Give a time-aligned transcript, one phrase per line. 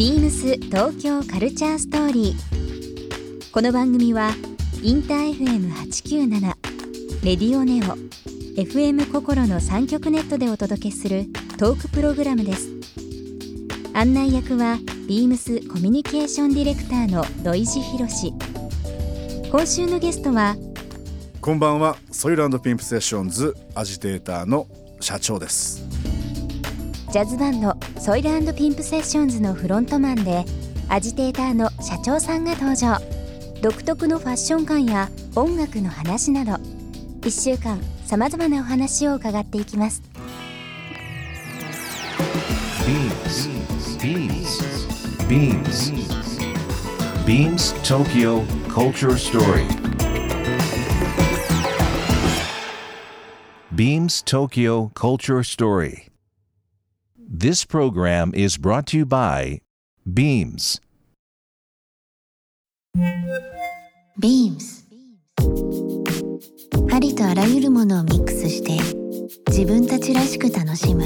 [0.00, 3.52] ビームス東京カルチャーストーリー。
[3.52, 4.30] この番組は
[4.82, 6.40] インター FM897
[7.22, 7.98] レディオネオ
[8.58, 11.26] FM 心の三極ネットでお届けする
[11.58, 12.70] トークプログラムです。
[13.92, 18.32] 案内役はビームスコミュニケーションディレクターの土井博志。
[19.50, 20.56] 今週のゲストは
[21.42, 24.66] こんばんはソイルピンプセッションズアジテーターの
[24.98, 25.86] 社長です
[27.12, 27.74] ジャズバンド
[28.10, 30.44] ソイルピンプセッションズのフロントマンで
[30.88, 32.98] アジテーターの社長さんが登場。
[33.62, 36.54] 独特のファッション感や音楽の話など。
[37.20, 40.02] 1週間さまざまなお話を伺っていきます。
[42.84, 43.48] ビームス
[44.04, 45.92] ビームスビームス
[47.24, 49.68] ビームス東京 Culture Story.
[53.72, 56.09] Beams Tokyo Culture Story.
[57.40, 59.62] This program is brought to you by
[60.06, 60.78] Beams.
[64.18, 64.84] ビームス
[66.92, 68.76] ありとあらゆるものをミックスして
[69.48, 71.04] 自分たちらしく楽しむ。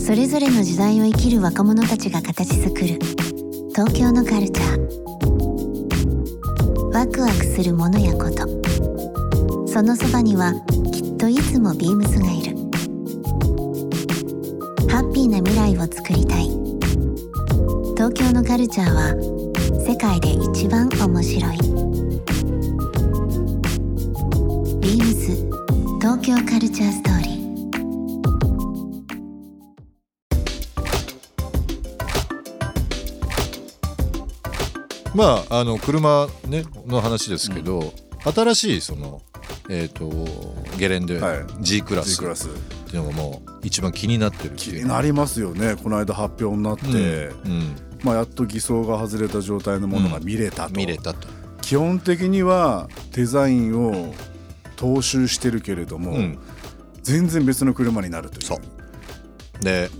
[0.00, 2.98] それぞれの時代を生きる若者たちが形作る
[3.68, 4.78] 東京のカルチャー。
[6.92, 8.48] ワクワクするものやこと。
[9.68, 10.54] そのそばには
[10.92, 12.57] きっといつもビームスがいる。
[15.80, 16.48] をつくりたい。
[17.96, 19.14] 東京のカルチャーは
[19.86, 21.58] 世界で一番面白い。
[24.80, 25.36] ビームス
[26.00, 27.38] 東京カルチャーストーリー。
[35.14, 37.92] まああの車、ね、の話ですけど、
[38.24, 39.22] 新しいその、
[39.68, 40.08] えー、と
[40.78, 41.46] ゲレンデはい。
[41.60, 42.10] G クラス。
[42.12, 42.48] G クラス。
[42.48, 42.52] っ
[42.90, 45.76] ていうのがもう一番気になってる気になりますよね。
[45.76, 51.28] この間発表になって、うんまあ、やっと偽装が外れた状態のものが見れたと、見れたと、
[51.60, 54.14] 基本的にはデザインを
[54.76, 56.38] 踏襲してるけれども、うん、
[57.02, 58.46] 全然別の車になるという。
[58.46, 59.64] そう。
[59.64, 59.90] で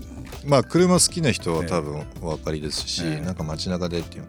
[0.45, 4.25] まあ車好きな人は多分お分かりですし、ええなんか街中でっていう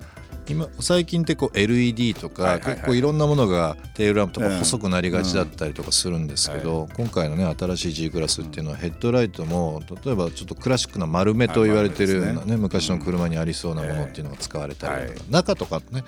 [0.50, 16.05] 今最近ってこう LED とか、結構いろんなものがテールランプとかええ細くなりがちだったりとかするんですけど、今回のね新しい G クラスっていうのはヘッドライトも例えばちょっとクラシックな丸目と言われてるようなね,、昔の車にありそうなものっていうのが使われたりとか、え中とかね。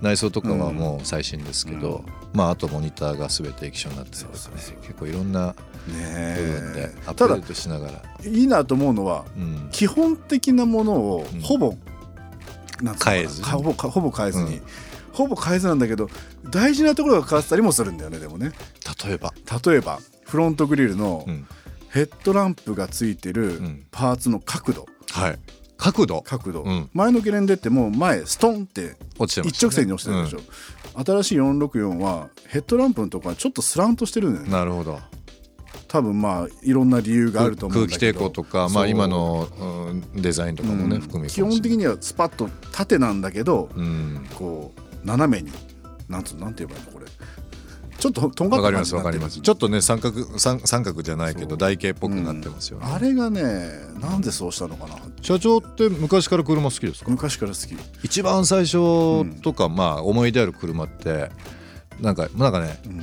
[0.00, 4.62] 内装とかはもう最新ですけど、まああとモニターが全て液晶になってるとかね。
[4.82, 5.54] 結構いろんな
[5.88, 8.02] ね部分でアップデートしながら。
[8.24, 9.68] いいなと思うのはうん。
[9.72, 11.40] 基本的なものをうん。
[11.40, 11.74] ほぼ、
[12.82, 14.62] なん変えずほぼかほぼ変えずに、うん。
[15.12, 16.08] ほぼ変えずなんだけど
[16.50, 18.52] 大事なところが変わってたりもするんだよねでもね。
[19.04, 19.32] 例えば、
[19.66, 21.46] 例えばフロントグリルのうん。
[21.90, 23.86] ヘッドランプがついてるん。
[23.90, 24.86] パーツの角度。
[25.10, 25.38] はい、
[25.78, 26.20] 角度？
[26.20, 26.90] 角度、うん。
[26.92, 29.48] 前のゲレンデってもう前ストンって落ちてましたね。
[29.48, 30.40] 一直線に落ちてるでしょ、
[31.02, 34.52] 新しい464はヘッドランプのところがちょっとスランとしてるんだよね。
[34.52, 35.00] なるほど
[35.88, 38.20] 多分まあいろんな理由があると思うん空気だけど。
[38.20, 41.00] 抵抗とか、まあ、今の、うんデザインとかもね、うん。
[41.00, 44.26] 含め基本的にはスパッと縦なんだけど、うん。
[44.34, 45.50] こう斜めに
[46.08, 47.06] なんつうなんて言えばいいのこれ。
[47.98, 49.40] ちょっととんがわかりまってるすわかります。
[49.40, 53.42] ちょっとね三角三三角じゃないけど台形っぽくなってますよね、あれがね
[54.00, 54.94] なんでそうしたのかな。
[55.20, 57.10] 社長って昔から車好きですか？
[57.10, 57.76] 昔から好き。
[58.04, 61.30] 一番最初とか、まあ思い出ある車って
[62.00, 63.00] なんかなんかねうん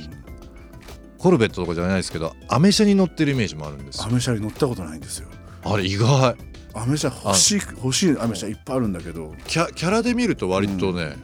[1.26, 4.04] コルベットとかじゃないですけどアメ車に乗ってるイメージもあるんですよ。
[4.04, 5.26] アメ車に乗ったことないんですよ。
[5.64, 6.36] あれ意外。
[6.72, 9.34] アメ車欲しい欲しいアメ車いっぱいあるんだけど。
[9.44, 11.16] キャキャラで見ると割とね、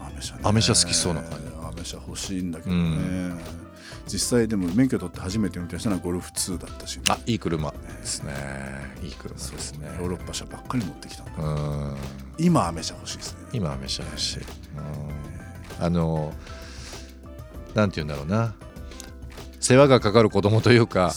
[0.00, 0.40] アメ車ね。
[0.42, 1.36] アメ車好きそうな感じ。
[1.62, 3.34] アメ車欲しいんだけどね、
[4.08, 8.32] 実際でも免許取って初めて運転したのはゴルフ2だったし、あいい車ですね。
[9.00, 9.96] いい車ですね。
[10.00, 11.96] ヨーロッパ車ばっかり持ってきたんだうん。
[12.36, 13.38] 今アメ車欲しいですね。
[13.52, 15.84] 今アメ車欲しい、うん。
[15.84, 16.34] あの
[17.76, 18.56] なんて言うんだろうな
[19.64, 21.14] 世話がかかる子供というか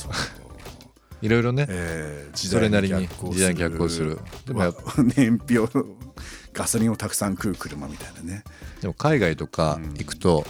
[1.22, 4.20] いろいろね、えー時それなりに行時代に逆行する。
[4.46, 4.62] でも
[5.18, 5.70] 燃費を
[6.54, 8.46] ガソリンをたくさん食う車みたいなね。
[8.80, 9.94] でも海外とかうん。
[9.96, 10.46] 行くと、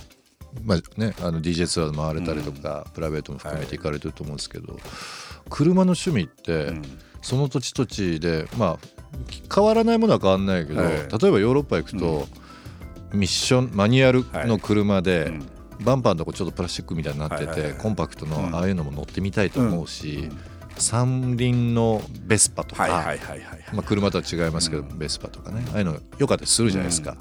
[0.63, 4.79] まあね、あの DJ ツアー回れたりとか、プライベートも含めて行かれてると思うんですけど、
[5.49, 6.81] 車の趣味って、うん。
[7.23, 8.79] その土地土地でまあ
[9.53, 10.93] 変わらないものは変わらないけど、はい。
[10.93, 12.27] 例えばヨーロッパ行くと、
[13.13, 18.31] ミッションマニュアルの車で、うんバンパーのとこちょっとプラスチックみたいになってて、コンパクトうん。
[18.31, 20.37] のああいうのも乗ってみたいと思うし、うん。
[20.77, 23.15] 三輪のベスパとか、
[23.85, 25.63] 車とは違いますけど、ベスパとかね。
[25.73, 27.17] ああいうのよかったりするじゃないですか、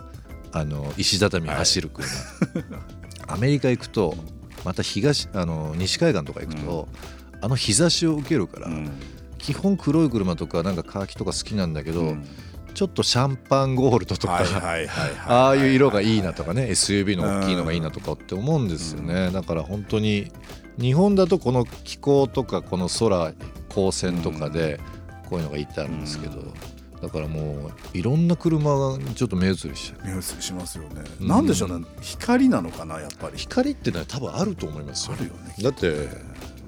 [0.52, 2.08] あの石畳走る車、
[3.28, 4.16] アメリカ行くと
[4.64, 6.88] また東あの西海岸とか行くと、
[7.40, 8.90] あの日差しを受けるから、うん。
[9.38, 12.26] 基本黒い車とかなんかカーキとか好きなんだけど、うん
[12.76, 14.44] ちょっとシャンパンゴールドとか、
[15.26, 20.30] ああいう色がいいなとかね SUV の大きいのがいいなとかって思うんですよね、だから本当に
[20.78, 23.32] 日本だとこの気候とかこの空
[23.70, 24.78] 光線とかで
[25.30, 26.52] こういうのがいいってあるんですけど、
[27.00, 31.28] だからもういろんな車がちょっと目移りしちゃう目移りしますよね、うん。
[31.28, 31.86] なんでしょうね。
[32.02, 33.38] 光なのかなやっぱり。
[33.38, 35.16] 光ってのは多分あると思いますよ。
[35.18, 35.54] あるよね。
[35.62, 36.08] だって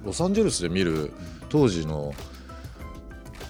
[0.06, 1.12] ロサンゼルスで見る
[1.50, 2.14] 当時の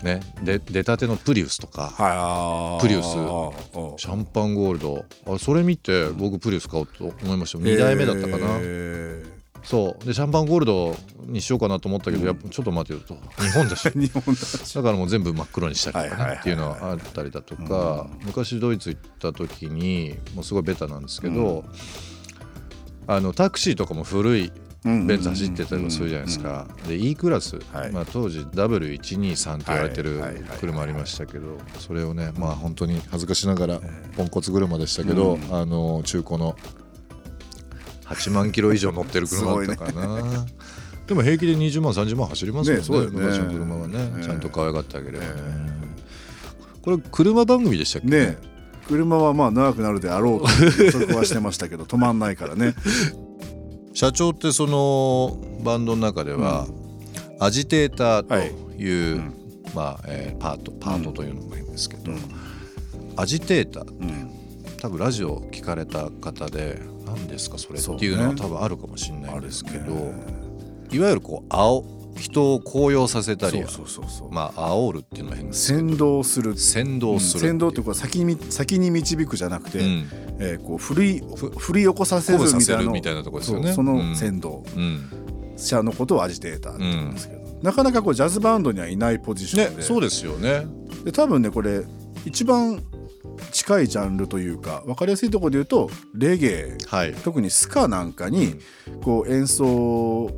[0.02, 0.20] ね。
[0.42, 2.82] で出たてのプリウスとか、はい。
[2.82, 3.06] プリウス。
[3.06, 5.04] シャンパンゴールド。
[5.26, 9.24] あそれ見て僕プリウス買おうと思いました2代目だったかな、へ
[9.62, 10.04] そう。
[10.04, 10.96] でシャンパンゴールド
[11.26, 13.14] にしようかなと思ったけど、やっぱちょっと待てよと。
[13.42, 13.88] 日本だし。
[13.88, 14.74] ー 日本だし。
[14.74, 16.36] だからもう全部真っ黒にしたりとかね。
[16.40, 18.06] っていうのはあったりだとか。
[18.24, 21.64] 昔ドイツ行った時にもうすごいベタなんですけど、
[23.06, 24.52] あのタクシーとかも古い
[24.84, 26.66] ベンツ走ってたりもするじゃないですか。
[26.86, 27.92] で E クラス、はい。
[27.92, 30.20] まあ、当時 W123 って言われてる
[30.60, 33.80] 車ありましたけどそれをねまあ本当に恥ずかしながら
[34.16, 36.56] ポンコツ車でしたけど、あの中古の
[38.04, 40.46] 8万キロ以上乗ってる車だったかな。
[41.06, 45.30] でも平気で20万30万走りますもんね昔の車はね、ねちゃんと可愛がってあげればね、
[46.82, 48.08] これ車番組でしたっけ？
[48.08, 48.36] ね
[48.86, 52.74] 車はまあ長くなるであろうと予測はしてましたけど止まんないからね
[53.98, 56.68] 社長ってそのバンドの中では、
[57.40, 58.36] アジテーターと
[58.80, 59.34] いう、うん
[59.74, 62.18] まあえーパートパートというのがいいんですけど、うん。
[63.16, 64.30] アジテーターうん。
[64.80, 70.12] 多分ラジオ聞かれた方で何ですかそれっていうのは多分あるかもしれないんですけど、ね。
[70.92, 71.82] いわゆるこう青
[72.18, 76.56] 人を高揚させたりそうそうそうまあ煽るっていうのは変です先導する。
[76.56, 80.08] 先導する先導っていうか先に先に導くじゃなくて、うん。
[80.40, 81.22] えーこう振り
[81.56, 83.72] 振り起こさせるみたいなたいなところですよね。
[83.72, 84.62] その先導。
[84.76, 85.10] うん。
[85.56, 90.66] 者のことをアジテーターって言うんですけど、なかなかこうジャズバンドにはいないポジションで,、ねそうですよね。
[91.04, 91.82] で多分ねこれ
[92.24, 92.82] 一番
[93.50, 96.78] 近いジャンルというか分かりやすいところで言うとレゲエ。
[96.86, 97.14] はい。
[97.14, 98.54] 特にスカなんかに
[99.02, 100.30] こう演奏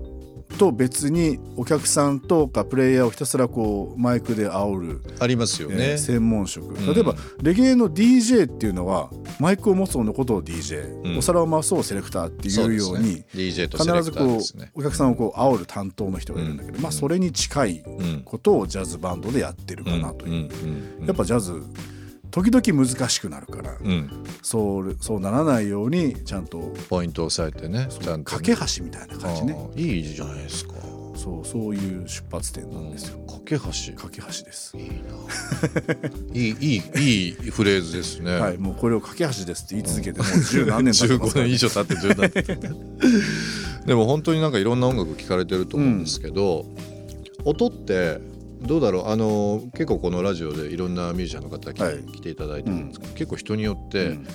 [0.59, 6.73] と別にお客さんとかプレイヤーをひたすらこうマイクで煽る、ありますよえーね、専門職。
[6.73, 6.87] ん。
[6.95, 11.19] 例えばレゲエの DJ っていうのはマイクを持つ方のことを DJ、うん。
[11.19, 13.25] お皿を回そうセレクターっていうようにね。
[13.33, 16.83] 必ずこうねお客さんをこう煽る担当の人がいるんだけど、うん。
[16.83, 20.39] まあそれに近いうんことをジャズバンドでやってるかなという、うん。
[20.39, 20.99] うん。
[21.01, 21.07] うん。
[21.07, 21.63] やっぱジャズ
[22.31, 24.25] 時々難しくなるから、うん。
[24.43, 29.57] そうそうならないようにちゃんとポイントを押さえてねちゃんと架け橋みたいな感じね。
[29.77, 30.75] いいじゃないですか。
[31.17, 33.19] そうそういう出発点なんですよ。
[33.27, 33.95] 架け橋。
[33.95, 34.77] 架け橋です。
[34.77, 34.95] いいな。
[36.33, 42.77] いいいいいいフレーズですね、はいもうこれを架け橋ですって言い続けてもう十何年経ってます15から 年以上経って10年経って
[43.87, 46.67] でも本当になんかいろんな音楽聴かれてると思うんですけど、
[47.45, 48.21] 音って
[48.63, 49.09] どうだろう？
[49.09, 51.99] あの結構このラジオでいろんなミュージシャンの方来,、はい。
[52.05, 54.27] 来ていただいてるんですけど、結構人によって、うん。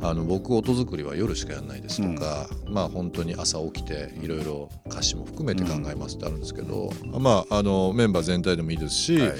[0.00, 9.32] あの僕音作りは夜しかやらないですとか、まあ本当に朝起きていろいろ歌詞も含めて考えますってあるんですけど、まああのメンバー全体でもいいですし、はい。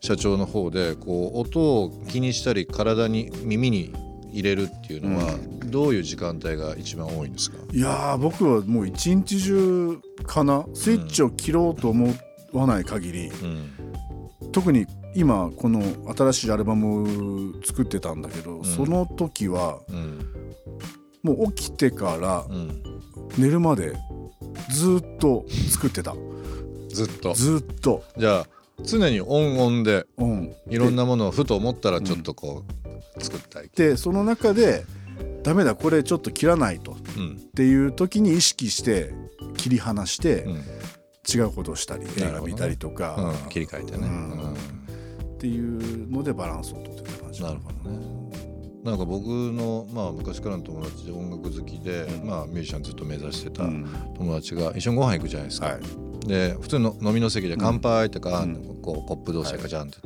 [0.00, 3.92] 社長の方でこう音を気にしたり体に耳に
[4.32, 5.34] 入れるっていうのは
[5.66, 10.64] どういう時間帯が一番多いんですか、いやー僕はもう一日中かな。
[10.72, 12.14] スイッチを切ろうと思
[12.52, 13.70] わない限り、うん。
[14.52, 15.82] 特に今この
[16.16, 20.54] 新しいアルバムを作ってたんだけど、その時はうん。
[21.22, 22.82] もう起きてからうん、
[23.36, 23.92] 寝るまで
[24.70, 26.14] ずっと作ってた。
[26.88, 27.34] ずっと。
[27.34, 28.02] ずっと。
[28.16, 28.46] じゃあ
[28.82, 30.54] 常にオンオンでうん。
[30.68, 32.64] いろんなものをふと思ったらちょっとこ
[33.18, 34.84] う作ったり、でその中で
[35.42, 37.36] ダメだこれちょっと切らないとっうん。
[37.54, 39.12] ていう時に意識して
[39.56, 40.62] 切り離してうん
[41.28, 42.52] 違うことをしたり映なるほどね。
[42.52, 44.08] 画見たりとか、うん、切り替えてね、
[45.34, 47.42] っていうのでバランスをとってた感じ。
[47.42, 48.20] なるほどね。
[48.84, 53.86] なんか僕の、まあ、昔からの友達で音楽好きで、まあ、ミュージシャンずっと目指してたうん。
[54.16, 56.26] 友達が一緒にご飯行くじゃないですか、はい。
[56.26, 58.80] で普通の飲みの席で乾杯とか、うん。
[58.82, 59.98] こうコップ同士でガチャンって、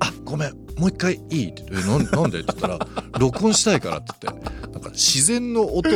[0.00, 2.78] あごめんもう一回いい?」って言ってえな んで?」って言ったら
[3.18, 5.92] 「録音したいから」って言ってなんか自然の音を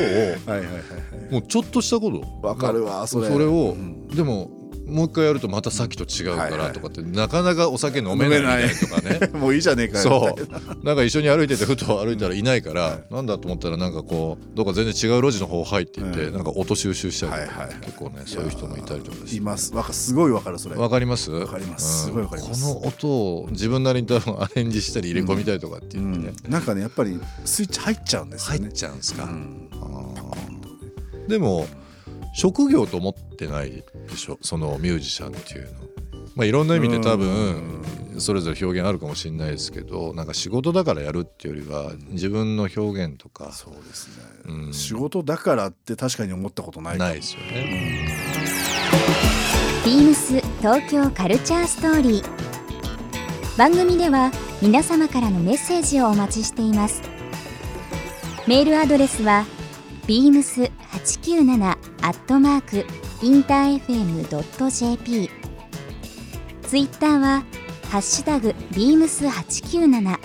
[1.31, 2.47] もうちょっとしたこと。
[2.47, 4.50] わかるわそれを、うんでも
[4.87, 9.29] もう一回やるとまたさっきと違うからとかって、なかなかお酒飲めないとかね。
[9.38, 10.85] もういいじゃねえかよそう。
[10.85, 17.49] なんか一緒に歩いててふと歩いたらいないから、なんだと思ったらなんかこうどっか全然違う路地の方入っていって、うんなんか音収集しちゃう、はいはい
[17.83, 19.37] 結構ねそういう人もいたりとかして。
[19.37, 20.77] いますわかすごいわかるそれ。
[20.77, 21.31] わかります？
[21.31, 22.05] わかります。
[22.05, 22.62] すごいわかります。
[22.75, 28.61] この音を自分なりに多分アレンジしたり入れ込みたいとかって言ってね、なんかねやっぱりスイッチ入っちゃうんですよね。
[28.61, 29.29] 入っちゃうんですか、
[31.29, 31.67] でも
[32.38, 34.38] 職業と思ってないでしょ？
[34.42, 35.71] そのミュージシャンっていうの。
[36.37, 37.83] まあいろんな意味で多分
[38.18, 43.50] それぞれ表現あるかもしれないですけどなんか仕事だからやるっていうよりは自分の表現とか。
[43.50, 44.73] そうですね、うん。
[44.73, 48.07] 仕事だからって確かに思ったことないないですよね。
[49.85, 53.59] ビームス東京カルチャーストーリー。
[53.59, 54.30] 番組では
[54.62, 57.02] 皆様からのメッセージをお待ちしています。
[58.47, 59.45] メールアドレスは
[60.07, 62.87] beams897 アットマーク
[63.23, 65.31] インター FM.jp
[66.62, 67.43] ツイッターは
[67.90, 70.19] ハッシュタグ beams897 ハ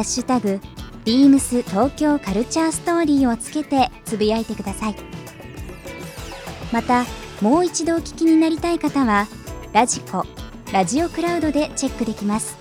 [0.00, 0.60] ッシュタグ
[1.04, 4.94] ビームス東京カルチャーストーリーをつけてつぶやいてください。
[6.72, 7.04] また
[7.40, 9.26] もう一度お聞きになりたい方は
[9.72, 10.24] ラジコ
[10.72, 12.56] ラジオクラウドでチェックできます。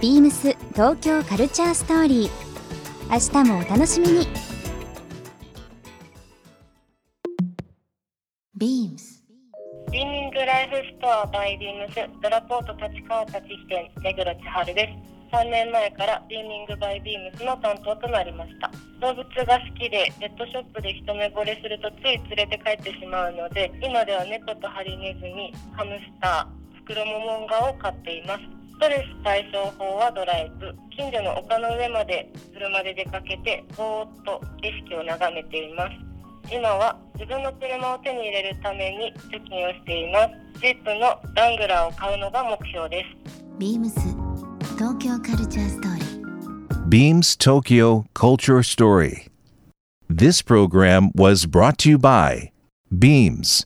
[0.00, 2.30] ビームス東京カルチャーストーリー。
[3.10, 4.49] 明日もお楽しみに。
[8.60, 9.24] Beams.
[9.90, 14.86] ビーミングライフストアバイビームスドラポート立川立支店目黒千春で
[15.32, 15.34] す。
[15.34, 18.70] 3年前からビーミングバイビームスの担当となりました。
[19.00, 28.44] 動物が好きでペットショップで一目惚れするとつい連れて帰ってしまうので今では猫とハリネズミハムスターフクロモモンガを飼っています。
[28.76, 30.76] ストレス解消法はドライブ。
[30.90, 36.09] 近所の丘の上まで車で出かけてぼーっと景色を眺めています。
[36.50, 40.60] 今は自分の車を手に入れるために貯金をしています。
[40.60, 43.58] ジップのダングラーを買うのが目標です。
[43.58, 44.00] ビームス
[44.76, 46.88] 東京カルチャーストーリー。
[46.88, 49.30] ビームス東京カルチャーストーリー
[50.10, 52.50] This program was brought to you by
[52.92, 53.64] Beams.